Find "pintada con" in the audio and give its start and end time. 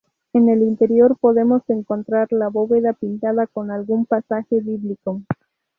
2.93-3.69